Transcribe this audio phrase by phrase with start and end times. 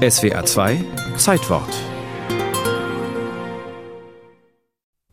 [0.00, 0.84] SWA 2
[1.16, 1.99] Zeitwort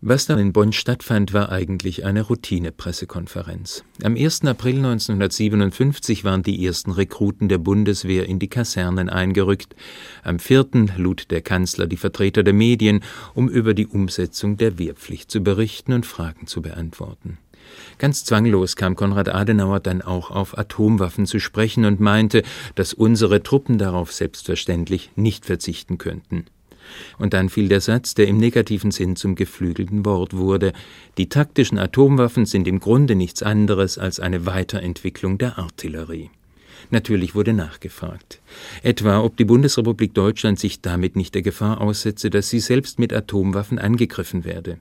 [0.09, 3.83] Was da in Bonn stattfand, war eigentlich eine Routine-Pressekonferenz.
[4.01, 4.45] Am 1.
[4.45, 9.75] April 1957 waren die ersten Rekruten der Bundeswehr in die Kasernen eingerückt.
[10.23, 10.67] Am 4.
[10.95, 13.03] lud der Kanzler die Vertreter der Medien,
[13.33, 17.37] um über die Umsetzung der Wehrpflicht zu berichten und Fragen zu beantworten.
[17.97, 22.43] Ganz zwanglos kam Konrad Adenauer dann auch auf Atomwaffen zu sprechen und meinte,
[22.75, 26.45] dass unsere Truppen darauf selbstverständlich nicht verzichten könnten.
[27.17, 30.73] Und dann fiel der Satz, der im negativen Sinn zum geflügelten Wort wurde.
[31.17, 36.29] Die taktischen Atomwaffen sind im Grunde nichts anderes als eine Weiterentwicklung der Artillerie.
[36.89, 38.39] Natürlich wurde nachgefragt.
[38.81, 43.11] Etwa, ob die Bundesrepublik Deutschland sich damit nicht der Gefahr aussetze, dass sie selbst mit
[43.11, 44.79] Atomwaffen angegriffen werde.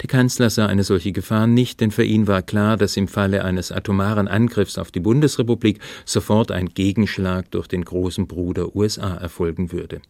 [0.00, 3.44] Der Kanzler sah eine solche Gefahr nicht, denn für ihn war klar, dass im Falle
[3.44, 9.72] eines atomaren Angriffs auf die Bundesrepublik sofort ein Gegenschlag durch den großen Bruder USA erfolgen
[9.72, 10.00] würde.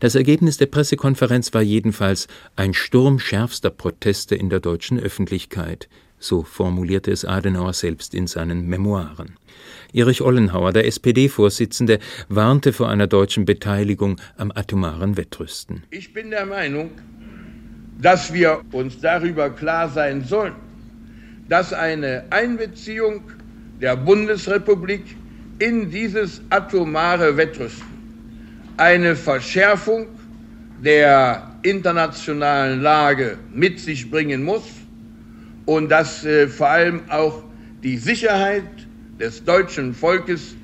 [0.00, 6.42] Das Ergebnis der Pressekonferenz war jedenfalls ein Sturm schärfster Proteste in der deutschen Öffentlichkeit, so
[6.42, 9.36] formulierte es Adenauer selbst in seinen Memoiren.
[9.92, 15.84] Erich Ollenhauer, der SPD-Vorsitzende, warnte vor einer deutschen Beteiligung am atomaren Wettrüsten.
[15.90, 16.90] Ich bin der Meinung,
[18.00, 20.54] dass wir uns darüber klar sein sollen,
[21.48, 23.22] dass eine Einbeziehung
[23.80, 25.16] der Bundesrepublik
[25.58, 27.86] in dieses atomare Wettrüsten
[28.76, 30.08] eine Verschärfung
[30.82, 34.64] der internationalen Lage mit sich bringen muss
[35.66, 37.42] und dass äh, vor allem auch
[37.82, 38.64] die Sicherheit
[39.18, 40.54] des deutschen Volkes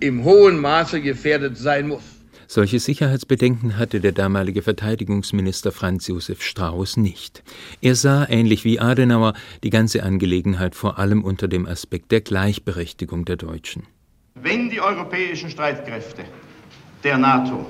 [0.00, 2.04] im hohen Maße gefährdet sein muss.
[2.48, 7.42] Solche Sicherheitsbedenken hatte der damalige Verteidigungsminister Franz Josef Strauß nicht.
[7.80, 13.24] Er sah, ähnlich wie Adenauer, die ganze Angelegenheit vor allem unter dem Aspekt der Gleichberechtigung
[13.24, 13.82] der Deutschen.
[14.36, 16.22] Wenn die europäischen Streitkräfte
[17.02, 17.66] der NATO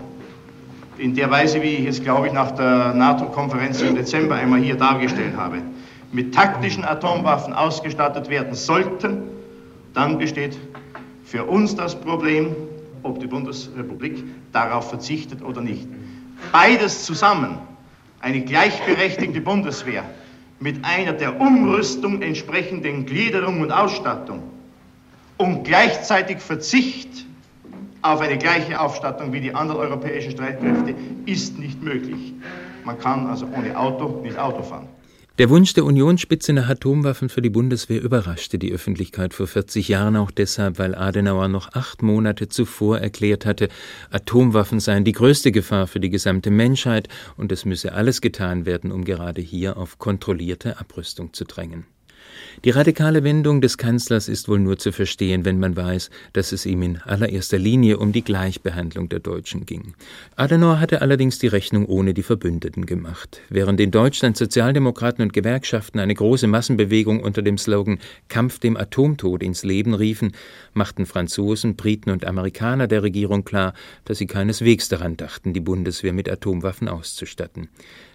[0.98, 4.76] in der Weise, wie ich es, glaube ich, nach der NATO-Konferenz im Dezember einmal hier
[4.76, 5.62] dargestellt habe,
[6.12, 9.22] mit taktischen Atomwaffen ausgestattet werden sollten,
[9.94, 10.58] dann besteht
[11.24, 12.54] für uns das Problem,
[13.06, 15.88] ob die Bundesrepublik darauf verzichtet oder nicht.
[16.52, 17.58] Beides zusammen,
[18.20, 20.04] eine gleichberechtigte Bundeswehr
[20.58, 24.42] mit einer der Umrüstung entsprechenden Gliederung und Ausstattung
[25.36, 27.26] und gleichzeitig Verzicht
[28.02, 30.94] auf eine gleiche Ausstattung wie die anderen europäischen Streitkräfte
[31.26, 32.34] ist nicht möglich.
[32.84, 34.88] Man kann also ohne Auto nicht Auto fahren.
[35.38, 40.16] Der Wunsch der Unionsspitze nach Atomwaffen für die Bundeswehr überraschte die Öffentlichkeit vor 40 Jahren
[40.16, 43.68] auch deshalb, weil Adenauer noch acht Monate zuvor erklärt hatte,
[44.10, 48.90] Atomwaffen seien die größte Gefahr für die gesamte Menschheit und es müsse alles getan werden,
[48.90, 51.84] um gerade hier auf kontrollierte Abrüstung zu drängen.
[52.64, 56.64] Die radikale Wendung des Kanzlers ist wohl nur zu verstehen, wenn man weiß, dass es
[56.64, 59.94] ihm in allererster Linie um die Gleichbehandlung der Deutschen ging.
[60.36, 63.40] Adenauer hatte allerdings die Rechnung ohne die Verbündeten gemacht.
[63.50, 69.42] Während in Deutschland Sozialdemokraten und Gewerkschaften eine große Massenbewegung unter dem Slogan Kampf dem Atomtod
[69.42, 70.32] ins Leben riefen,
[70.72, 73.74] machten Franzosen, Briten und Amerikaner der Regierung klar,
[74.06, 77.68] dass sie keineswegs daran dachten, die Bundeswehr mit Atomwaffen auszustatten.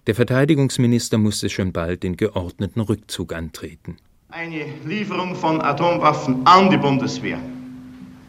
[0.07, 3.97] Der Verteidigungsminister musste schon bald den geordneten Rückzug antreten.
[4.29, 7.38] Eine Lieferung von Atomwaffen an die Bundeswehr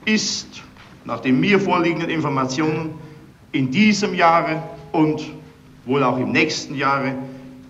[0.05, 0.63] ist
[1.07, 2.91] nach den mir vorliegenden Informationen
[3.53, 4.63] in diesem Jahre
[4.93, 5.23] und
[5.87, 7.15] wohl auch im nächsten Jahre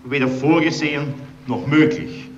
[0.03, 1.13] weder vorgesehen
[1.47, 2.29] noch möglich.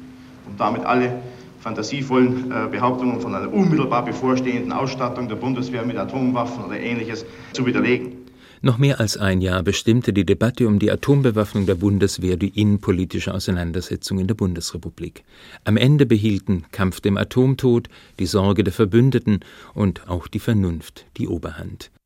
[0.47, 1.19] Und damit alle
[1.61, 7.65] fantasievollen äh, Behauptungen von einer unmittelbar bevorstehenden Ausstattung der Bundeswehr mit Atomwaffen oder ähnliches zu
[7.65, 8.24] widerlegen.
[8.61, 13.33] Noch mehr als ein Jahr bestimmte die Debatte um die Atombewaffnung der Bundeswehr die innenpolitische
[13.33, 15.23] Auseinandersetzung in der Bundesrepublik.
[15.63, 17.89] Am Ende behielten Kampf dem Atomtod,
[18.19, 19.41] die Sorge der Verbündeten
[19.73, 21.91] und auch die Vernunft die Oberhand.